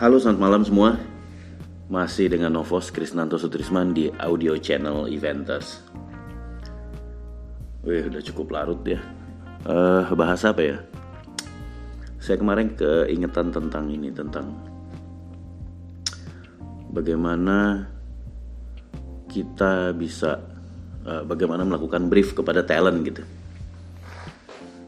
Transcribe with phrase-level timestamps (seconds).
[0.00, 0.96] Halo selamat malam semua.
[1.92, 5.84] Masih dengan Novos Krisnanto Sutrisman di audio channel Eventus
[7.84, 8.96] Wih udah cukup larut ya.
[9.68, 10.80] Uh, Bahasa apa ya?
[12.16, 14.48] Saya kemarin keingetan tentang ini Tentang
[16.96, 17.84] Bagaimana
[19.28, 20.40] Kita bisa
[21.04, 23.20] uh, Bagaimana melakukan brief kepada talent gitu.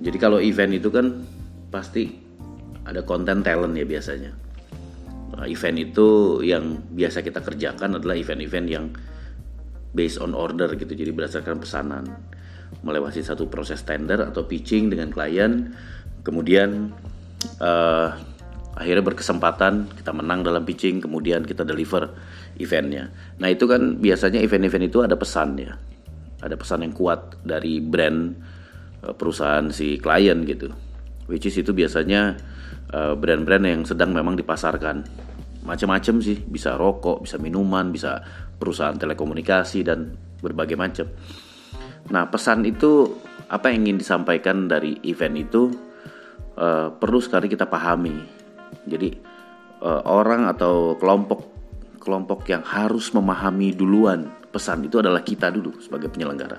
[0.09, 1.21] Jadi kalau event itu kan
[1.69, 2.09] Pasti
[2.89, 4.42] ada konten talent ya biasanya
[5.49, 8.85] event itu yang biasa kita kerjakan adalah event-event yang
[9.97, 10.93] based on order gitu.
[10.93, 12.05] Jadi berdasarkan pesanan.
[12.83, 15.77] Melewati satu proses tender atau pitching dengan klien
[16.25, 16.89] kemudian
[17.61, 18.09] uh,
[18.73, 22.09] akhirnya berkesempatan kita menang dalam pitching kemudian kita deliver
[22.57, 23.13] eventnya.
[23.37, 25.77] Nah itu kan biasanya event-event itu ada pesan ya.
[26.43, 28.35] Ada pesan yang kuat dari brand
[29.05, 30.92] uh, perusahaan si klien gitu
[31.33, 32.37] which is itu biasanya
[32.93, 35.01] Eh, brand-brand yang sedang memang dipasarkan.
[35.65, 38.21] Macam-macam sih bisa rokok bisa minuman bisa
[38.61, 41.07] perusahaan telekomunikasi dan berbagai macam
[42.11, 43.15] nah pesan itu
[43.47, 45.71] apa yang ingin disampaikan dari event itu
[46.59, 48.19] uh, perlu sekali kita pahami.
[48.85, 49.09] Jadi
[49.81, 51.49] uh, orang atau kelompok
[52.03, 56.59] kelompok yang harus memahami duluan pesan itu adalah kita dulu sebagai penyelenggara.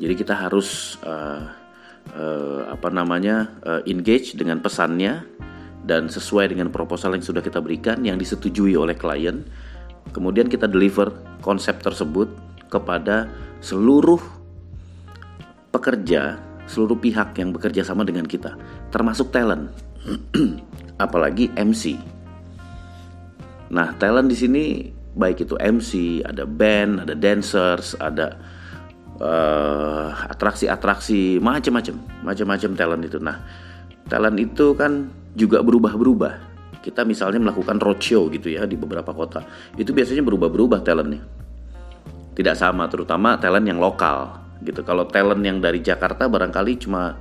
[0.00, 1.65] Jadi kita harus uh,
[2.14, 5.26] uh, apa namanya uh, engage dengan pesannya
[5.86, 9.46] dan sesuai dengan proposal yang sudah kita berikan yang disetujui oleh klien.
[10.10, 12.30] Kemudian kita deliver konsep tersebut
[12.70, 13.30] kepada
[13.62, 14.18] seluruh
[15.70, 18.58] pekerja, seluruh pihak yang bekerja sama dengan kita,
[18.90, 19.70] termasuk talent.
[21.04, 21.98] Apalagi MC.
[23.70, 24.64] Nah, talent di sini
[25.16, 28.38] baik itu MC, ada band, ada dancers, ada
[29.20, 33.18] uh, atraksi-atraksi macam-macam, macam-macam talent itu.
[33.20, 33.36] Nah,
[34.08, 36.56] talent itu kan juga berubah-berubah.
[36.80, 39.42] Kita misalnya melakukan roadshow gitu ya di beberapa kota.
[39.74, 41.22] Itu biasanya berubah-berubah talentnya.
[42.36, 44.84] Tidak sama, terutama talent yang lokal gitu.
[44.86, 47.16] Kalau talent yang dari Jakarta barangkali cuma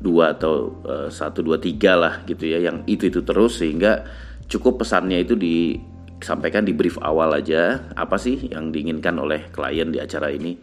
[0.00, 4.08] dua atau uh, satu dua tiga lah gitu ya, yang itu itu terus sehingga
[4.48, 10.00] cukup pesannya itu disampaikan di brief awal aja apa sih yang diinginkan oleh klien di
[10.00, 10.56] acara ini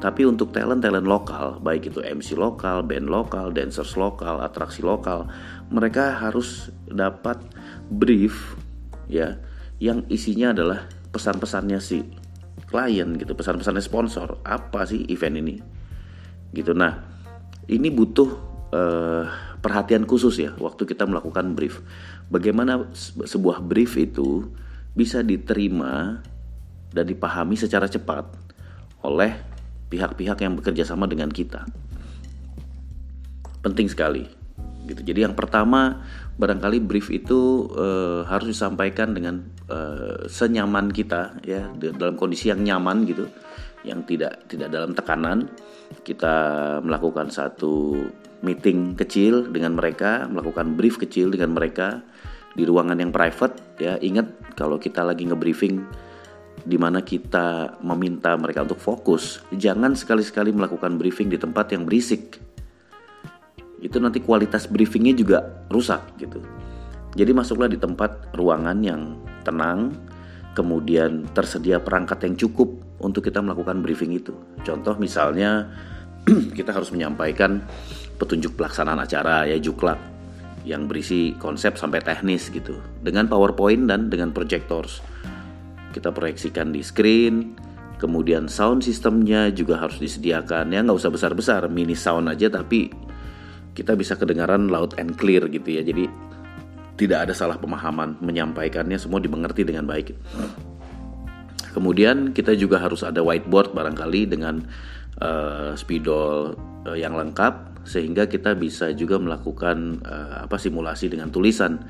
[0.00, 5.28] tapi untuk talent-talent lokal, baik itu MC lokal, band lokal, dancers lokal, atraksi lokal,
[5.72, 7.40] mereka harus dapat
[7.88, 8.56] brief
[9.08, 9.38] ya
[9.78, 12.02] yang isinya adalah pesan-pesannya si
[12.68, 14.40] klien gitu, pesan-pesannya sponsor.
[14.42, 15.56] Apa sih event ini?
[16.54, 16.72] Gitu.
[16.74, 16.98] Nah,
[17.70, 18.30] ini butuh
[18.74, 19.24] uh,
[19.62, 21.80] perhatian khusus ya waktu kita melakukan brief.
[22.28, 22.88] Bagaimana
[23.24, 24.48] sebuah brief itu
[24.94, 26.22] bisa diterima
[26.94, 28.30] dan dipahami secara cepat
[29.02, 29.53] oleh
[29.94, 31.62] pihak-pihak yang bekerja sama dengan kita.
[33.62, 34.26] Penting sekali.
[34.84, 35.00] Gitu.
[35.00, 39.40] Jadi yang pertama barangkali brief itu uh, harus disampaikan dengan
[39.70, 43.24] uh, senyaman kita ya dalam kondisi yang nyaman gitu,
[43.86, 45.48] yang tidak tidak dalam tekanan.
[46.04, 46.34] Kita
[46.84, 47.96] melakukan satu
[48.44, 52.04] meeting kecil dengan mereka, melakukan brief kecil dengan mereka
[52.52, 53.96] di ruangan yang private ya.
[53.96, 55.80] Ingat kalau kita lagi ngebriefing
[56.64, 62.40] di mana kita meminta mereka untuk fokus, jangan sekali-sekali melakukan briefing di tempat yang berisik.
[63.84, 66.40] Itu nanti kualitas briefingnya juga rusak gitu.
[67.14, 69.92] Jadi masuklah di tempat ruangan yang tenang,
[70.56, 74.32] kemudian tersedia perangkat yang cukup untuk kita melakukan briefing itu.
[74.64, 75.68] Contoh misalnya
[76.58, 77.60] kita harus menyampaikan
[78.16, 80.00] petunjuk pelaksanaan acara ya juklak
[80.64, 85.04] yang berisi konsep sampai teknis gitu dengan PowerPoint dan dengan projectors
[85.94, 87.54] kita proyeksikan di screen.
[87.94, 90.74] Kemudian sound sistemnya juga harus disediakan.
[90.74, 92.90] Ya nggak usah besar-besar mini sound aja tapi
[93.78, 95.86] kita bisa kedengaran loud and clear gitu ya.
[95.86, 96.10] Jadi
[96.98, 100.14] tidak ada salah pemahaman menyampaikannya semua dimengerti dengan baik.
[101.74, 104.62] Kemudian kita juga harus ada whiteboard barangkali dengan
[105.18, 106.54] uh, spidol
[106.86, 111.82] uh, yang lengkap sehingga kita bisa juga melakukan uh, apa simulasi dengan tulisan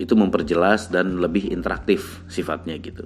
[0.00, 3.04] itu memperjelas dan lebih interaktif sifatnya gitu.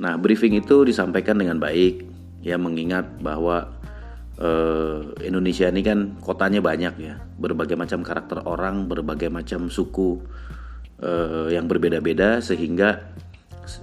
[0.00, 2.04] Nah, briefing itu disampaikan dengan baik
[2.40, 3.68] ya mengingat bahwa
[4.40, 10.20] uh, Indonesia ini kan kotanya banyak ya, berbagai macam karakter orang, berbagai macam suku
[11.04, 13.12] uh, yang berbeda-beda sehingga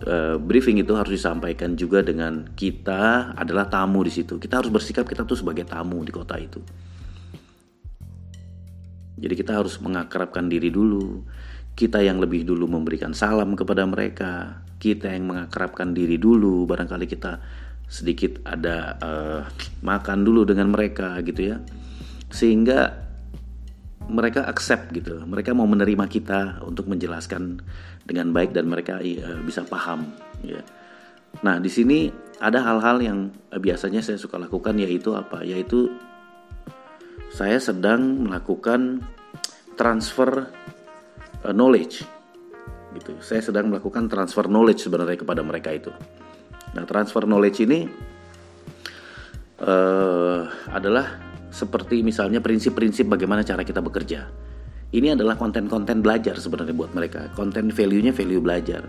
[0.09, 4.41] uh, briefing itu harus disampaikan juga dengan kita adalah tamu di situ.
[4.41, 6.61] Kita harus bersikap kita tuh sebagai tamu di kota itu.
[9.17, 11.25] Jadi kita harus mengakrabkan diri dulu
[11.77, 17.37] kita yang lebih dulu memberikan salam kepada mereka, kita yang mengakrabkan diri dulu, barangkali kita
[17.85, 19.41] sedikit ada uh,
[19.85, 21.61] makan dulu dengan mereka gitu ya,
[22.33, 23.05] sehingga
[24.07, 27.59] mereka accept gitu mereka mau menerima kita untuk menjelaskan
[28.07, 30.09] dengan baik dan mereka uh, bisa paham
[30.41, 30.65] ya.
[31.45, 32.09] Nah di sini
[32.41, 33.19] ada hal-hal yang
[33.53, 35.45] uh, biasanya saya suka lakukan yaitu apa?
[35.45, 35.93] Yaitu
[37.35, 39.05] saya sedang melakukan
[39.77, 40.49] transfer
[41.45, 42.01] uh, knowledge
[42.97, 45.91] gitu saya sedang melakukan transfer knowledge sebenarnya kepada mereka itu
[46.73, 47.85] nah transfer knowledge ini
[49.61, 54.29] uh, adalah seperti misalnya prinsip-prinsip bagaimana cara kita bekerja.
[54.93, 57.27] Ini adalah konten-konten belajar sebenarnya buat mereka.
[57.35, 58.87] Konten value-nya value belajar.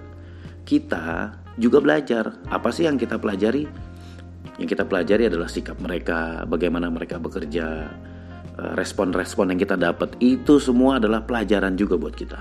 [0.63, 2.39] Kita juga belajar.
[2.53, 3.67] Apa sih yang kita pelajari?
[4.63, 7.91] Yang kita pelajari adalah sikap mereka, bagaimana mereka bekerja,
[8.59, 10.19] respon-respon yang kita dapat.
[10.19, 12.41] Itu semua adalah pelajaran juga buat kita.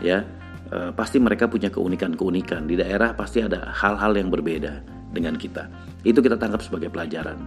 [0.00, 0.22] Ya,
[0.70, 2.70] eh, pasti mereka punya keunikan-keunikan.
[2.70, 5.66] Di daerah pasti ada hal-hal yang berbeda dengan kita.
[6.06, 7.38] Itu kita tangkap sebagai pelajaran.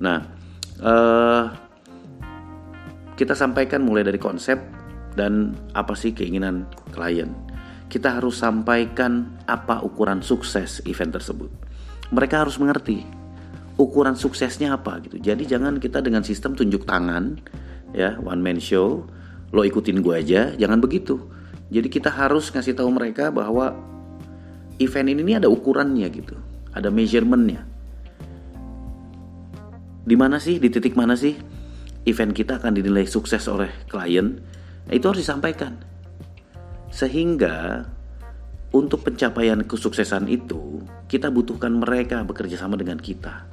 [0.00, 0.24] Nah,
[0.80, 1.44] uh,
[3.20, 4.56] kita sampaikan mulai dari konsep
[5.12, 6.64] dan apa sih keinginan
[6.96, 7.36] klien.
[7.92, 11.52] Kita harus sampaikan apa ukuran sukses event tersebut.
[12.16, 13.04] Mereka harus mengerti
[13.80, 15.16] ukuran suksesnya apa gitu.
[15.16, 17.40] Jadi jangan kita dengan sistem tunjuk tangan
[17.96, 19.08] ya one man show
[19.50, 21.18] lo ikutin gue aja jangan begitu
[21.74, 23.74] jadi kita harus ngasih tahu mereka bahwa
[24.78, 26.38] event ini ada ukurannya gitu
[26.70, 27.66] ada measurementnya
[30.00, 31.36] di mana sih, di titik mana sih
[32.08, 34.40] event kita akan dinilai sukses oleh klien,
[34.88, 35.76] nah, itu harus disampaikan.
[36.90, 37.84] Sehingga
[38.72, 43.44] untuk pencapaian kesuksesan itu, kita butuhkan mereka bekerja sama dengan kita.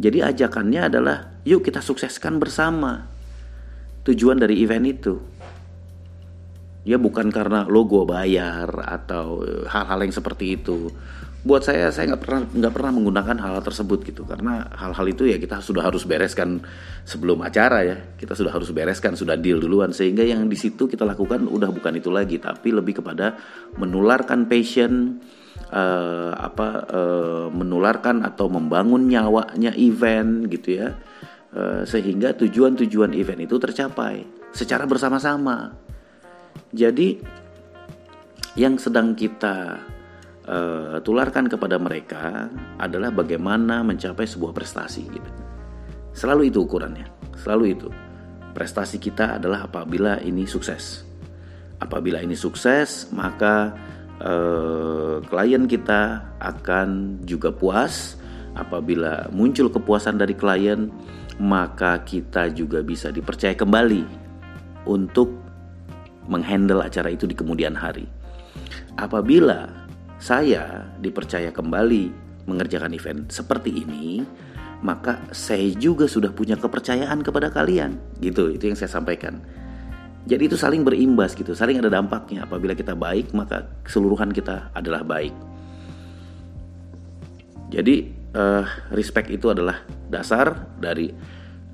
[0.00, 3.08] Jadi ajakannya adalah, yuk kita sukseskan bersama.
[4.02, 5.14] Tujuan dari event itu.
[6.82, 10.90] Ya bukan karena logo bayar atau hal-hal yang seperti itu.
[11.42, 14.26] Buat saya saya nggak pernah nggak pernah menggunakan hal, hal tersebut gitu.
[14.26, 16.66] Karena hal-hal itu ya kita sudah harus bereskan
[17.06, 17.96] sebelum acara ya.
[18.18, 19.94] Kita sudah harus bereskan sudah deal duluan.
[19.94, 23.38] Sehingga yang di situ kita lakukan udah bukan itu lagi tapi lebih kepada
[23.78, 25.22] menularkan passion
[25.72, 30.94] uh, apa uh, menularkan atau membangun nyawanya event gitu ya
[31.56, 34.22] uh, sehingga tujuan-tujuan event itu tercapai
[34.52, 35.72] secara bersama-sama
[36.72, 37.20] jadi
[38.52, 39.80] yang sedang kita
[40.46, 45.30] uh, tularkan kepada mereka adalah bagaimana mencapai sebuah prestasi gitu.
[46.12, 47.08] Selalu itu ukurannya,
[47.40, 47.88] selalu itu.
[48.52, 51.08] Prestasi kita adalah apabila ini sukses.
[51.80, 53.72] Apabila ini sukses, maka
[54.20, 58.18] uh, klien kita akan juga puas.
[58.52, 60.92] Apabila muncul kepuasan dari klien,
[61.40, 64.04] maka kita juga bisa dipercaya kembali
[64.84, 65.32] untuk
[66.28, 68.04] menghandle acara itu di kemudian hari.
[69.00, 69.72] Apabila
[70.20, 72.12] saya dipercaya kembali
[72.44, 74.20] mengerjakan event seperti ini,
[74.82, 77.96] maka saya juga sudah punya kepercayaan kepada kalian.
[78.20, 79.40] Gitu, itu yang saya sampaikan.
[80.22, 82.46] Jadi itu saling berimbas gitu, saling ada dampaknya.
[82.46, 85.34] Apabila kita baik, maka keseluruhan kita adalah baik.
[87.72, 88.62] Jadi uh,
[88.94, 91.10] respect itu adalah dasar dari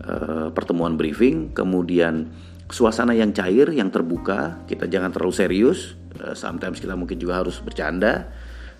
[0.06, 2.32] uh, pertemuan briefing, kemudian
[2.72, 7.62] suasana yang cair, yang terbuka, kita jangan terlalu serius, Eh, sometimes kita mungkin juga harus
[7.62, 8.26] bercanda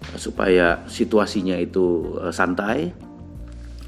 [0.03, 2.91] eh, supaya situasinya itu uh, santai.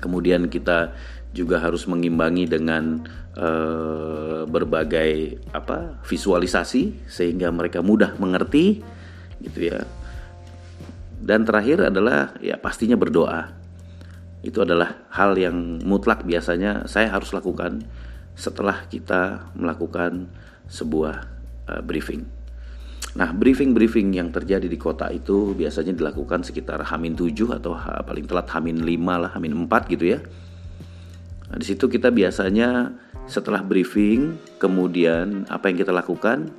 [0.00, 0.96] Kemudian kita
[1.30, 3.06] juga harus mengimbangi dengan
[3.38, 8.82] uh, berbagai apa visualisasi sehingga mereka mudah mengerti
[9.38, 9.86] gitu ya.
[11.20, 13.54] Dan terakhir adalah ya pastinya berdoa.
[14.40, 17.84] Itu adalah hal yang mutlak biasanya saya harus lakukan
[18.34, 20.32] setelah kita melakukan
[20.66, 21.28] sebuah
[21.68, 22.24] uh, briefing.
[23.10, 27.74] Nah, briefing-briefing yang terjadi di kota itu biasanya dilakukan sekitar Hamin 7 atau
[28.06, 28.86] paling telat Hamin 5
[29.26, 30.22] lah, Hamin 4 gitu ya.
[31.50, 32.94] Nah, di situ kita biasanya
[33.26, 36.50] setelah briefing, kemudian apa yang kita lakukan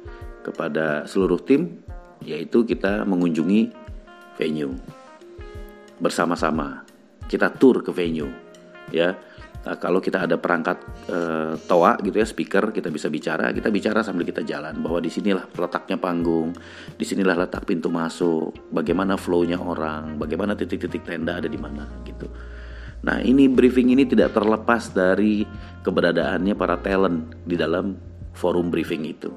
[0.44, 1.80] kepada seluruh tim
[2.22, 3.74] yaitu kita mengunjungi
[4.38, 4.78] venue
[5.98, 6.84] bersama-sama.
[7.26, 8.30] Kita tour ke venue
[8.92, 9.16] ya
[9.62, 10.82] Nah, kalau kita ada perangkat
[11.14, 15.14] uh, toa gitu ya speaker kita bisa bicara kita bicara sambil kita jalan bahwa di
[15.14, 16.50] sinilah letaknya panggung
[16.98, 22.26] di sinilah letak pintu masuk bagaimana flownya orang bagaimana titik-titik tenda ada di mana gitu
[23.02, 25.46] nah ini briefing ini tidak terlepas dari
[25.82, 27.98] keberadaannya para talent di dalam
[28.38, 29.30] forum briefing itu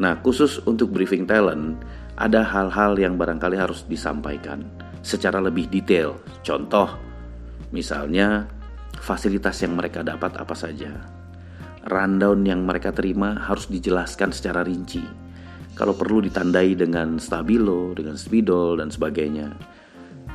[0.00, 1.80] nah khusus untuk briefing talent
[2.16, 4.64] ada hal-hal yang barangkali harus disampaikan
[5.04, 6.88] secara lebih detail contoh
[7.70, 8.48] misalnya
[9.00, 10.92] fasilitas yang mereka dapat apa saja.
[11.88, 15.00] Rundown yang mereka terima harus dijelaskan secara rinci.
[15.72, 19.56] Kalau perlu ditandai dengan stabilo, dengan spidol dan sebagainya.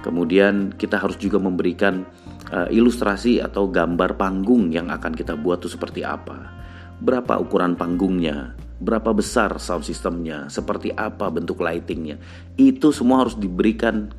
[0.05, 2.05] Kemudian kita harus juga memberikan
[2.53, 6.53] uh, ilustrasi atau gambar panggung yang akan kita buat itu seperti apa.
[6.95, 12.15] berapa ukuran panggungnya, berapa besar sound systemnya, seperti apa bentuk lightingnya.
[12.55, 14.15] Itu semua harus diberikan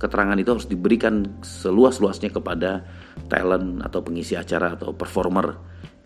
[0.00, 2.84] keterangan itu harus diberikan seluas-luasnya kepada
[3.28, 5.56] talent atau pengisi acara atau performer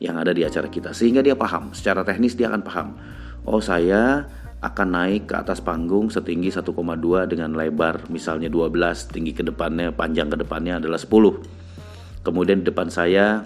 [0.02, 2.98] yang ada di acara kita sehingga dia paham secara teknis dia akan paham
[3.46, 4.26] oh saya
[4.64, 6.72] akan naik ke atas panggung setinggi 1,2
[7.28, 12.88] dengan lebar misalnya 12 tinggi ke depannya panjang ke depannya adalah 10 kemudian di depan
[12.88, 13.44] saya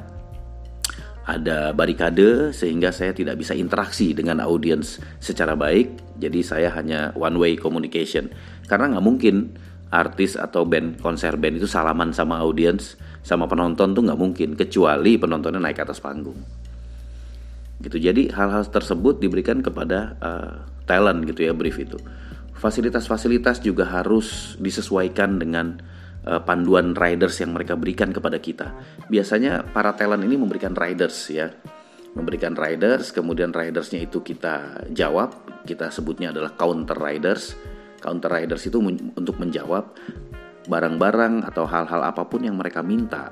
[1.28, 6.16] ada barikade sehingga saya tidak bisa interaksi dengan audiens secara baik.
[6.16, 8.32] Jadi saya hanya one way communication.
[8.64, 9.52] Karena nggak mungkin
[9.92, 15.16] artis atau band konser band itu salaman sama audiens sama penonton tuh nggak mungkin kecuali
[15.16, 16.36] penontonnya naik ke atas panggung
[17.82, 17.96] gitu.
[17.98, 20.54] Jadi hal-hal tersebut diberikan kepada uh,
[20.84, 21.98] talent gitu ya brief itu.
[22.58, 25.78] Fasilitas-fasilitas juga harus disesuaikan dengan
[26.26, 28.74] uh, panduan riders yang mereka berikan kepada kita.
[29.06, 31.54] Biasanya para talent ini memberikan riders ya.
[32.18, 35.62] Memberikan riders kemudian ridersnya itu kita jawab.
[35.62, 37.54] Kita sebutnya adalah counter riders.
[38.02, 38.82] Counter riders itu
[39.14, 39.94] untuk menjawab
[40.66, 43.30] barang-barang atau hal-hal apa pun yang mereka minta.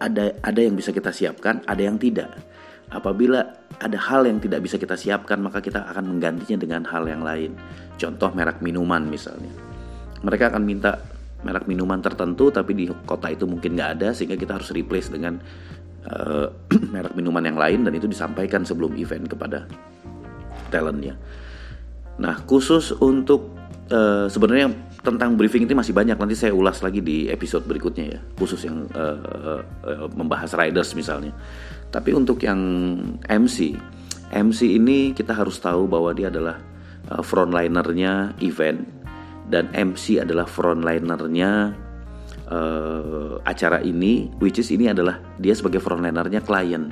[0.00, 2.53] Ada ada yang bisa kita siapkan ada yang tidak
[2.94, 3.42] Apabila
[3.82, 7.58] ada hal yang tidak bisa kita siapkan, maka kita akan menggantinya dengan hal yang lain.
[7.98, 9.50] Contoh merek minuman misalnya.
[10.22, 11.02] Mereka akan minta
[11.42, 15.42] merek minuman tertentu, tapi di kota itu mungkin nggak ada, sehingga kita harus replace dengan
[16.06, 16.48] uh,
[16.94, 19.66] merek minuman yang lain, dan itu disampaikan sebelum event kepada
[20.70, 21.18] talentnya.
[22.22, 23.50] Nah, khusus untuk
[23.90, 24.70] uh, sebenarnya
[25.04, 28.88] tentang briefing itu masih banyak nanti saya ulas lagi di episode berikutnya ya khusus yang
[28.96, 31.36] uh, uh, membahas riders misalnya
[31.94, 32.58] tapi untuk yang
[33.30, 33.78] MC,
[34.34, 36.58] MC ini kita harus tahu bahwa dia adalah
[37.06, 38.82] uh, frontlinernya event
[39.46, 41.70] dan MC adalah frontlinernya
[42.50, 46.90] uh, acara ini, which is ini adalah dia sebagai frontlinernya klien.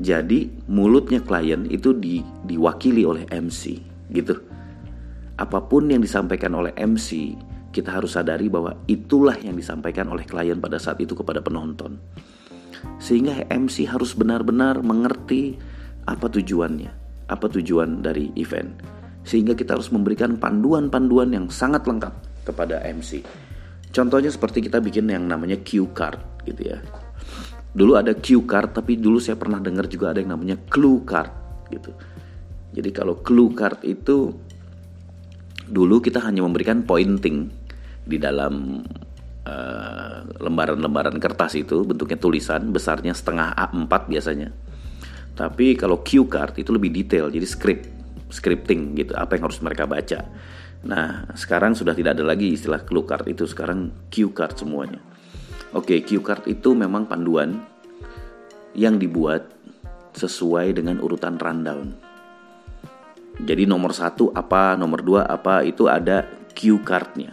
[0.00, 3.76] Jadi mulutnya klien itu di, diwakili oleh MC,
[4.08, 4.40] gitu.
[5.36, 7.36] Apa pun yang disampaikan oleh MC,
[7.76, 12.00] kita harus sadari bahwa itulah yang disampaikan oleh klien pada saat itu kepada penonton
[13.00, 15.56] sehingga MC harus benar-benar mengerti
[16.06, 16.90] apa tujuannya,
[17.28, 18.70] apa tujuan dari event.
[19.24, 23.20] Sehingga kita harus memberikan panduan-panduan yang sangat lengkap kepada MC.
[23.90, 26.78] Contohnya seperti kita bikin yang namanya cue card gitu ya.
[27.70, 31.30] Dulu ada cue card tapi dulu saya pernah dengar juga ada yang namanya clue card
[31.70, 31.90] gitu.
[32.70, 34.30] Jadi kalau clue card itu
[35.70, 37.50] dulu kita hanya memberikan pointing
[38.02, 38.82] di dalam
[40.40, 44.48] lembaran-lembaran uh, kertas itu bentuknya tulisan besarnya setengah A4 biasanya.
[45.34, 47.88] Tapi kalau cue card itu lebih detail jadi script,
[48.28, 50.20] scripting gitu apa yang harus mereka baca.
[50.80, 55.00] Nah, sekarang sudah tidak ada lagi istilah clue card itu sekarang cue card semuanya.
[55.76, 57.60] Oke, cue card itu memang panduan
[58.74, 59.48] yang dibuat
[60.16, 61.94] sesuai dengan urutan rundown.
[63.40, 67.32] Jadi nomor satu apa, nomor dua apa itu ada cue cardnya.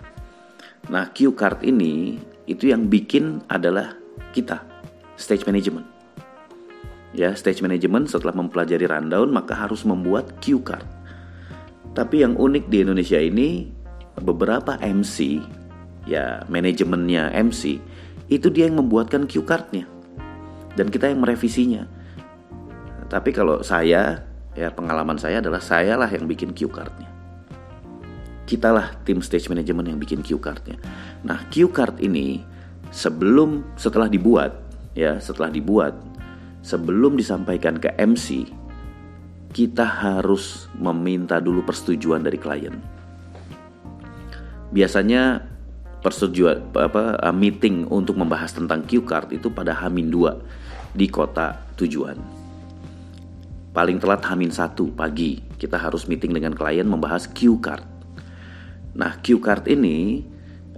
[0.88, 2.16] Nah, cue card ini
[2.48, 4.00] itu yang bikin adalah
[4.32, 4.64] kita,
[5.20, 5.84] stage management.
[7.12, 10.88] Ya, stage management setelah mempelajari rundown maka harus membuat cue card.
[11.92, 13.68] Tapi yang unik di Indonesia ini
[14.24, 15.44] beberapa MC
[16.08, 17.84] ya manajemennya MC
[18.32, 19.84] itu dia yang membuatkan cue cardnya
[20.80, 21.84] dan kita yang merevisinya.
[23.12, 24.24] Tapi kalau saya
[24.56, 27.17] ya pengalaman saya adalah sayalah yang bikin cue cardnya
[28.48, 30.80] kitalah tim stage management yang bikin cue cardnya.
[31.28, 32.42] Nah, cue card ini
[32.96, 34.56] sebelum setelah dibuat
[34.96, 35.94] ya, setelah dibuat
[36.64, 38.48] sebelum disampaikan ke MC,
[39.52, 42.76] kita harus meminta dulu persetujuan dari klien.
[44.72, 45.44] Biasanya
[46.04, 52.20] persetujuan apa meeting untuk membahas tentang cue card itu pada Hamin 2 di kota tujuan.
[53.72, 57.97] Paling telat Hamin 1 pagi kita harus meeting dengan klien membahas cue card
[58.98, 60.26] Nah, Q card ini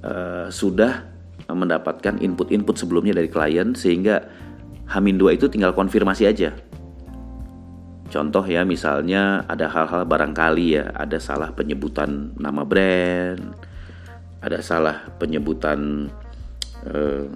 [0.04, 1.08] uh, sudah
[1.50, 4.22] mendapatkan input-input sebelumnya dari klien sehingga
[4.92, 6.54] Hamin 2 itu tinggal konfirmasi aja.
[8.10, 13.54] Contoh ya misalnya ada hal-hal barangkali ya ada salah penyebutan nama brand,
[14.42, 16.10] ada salah penyebutan
[16.90, 17.30] uh,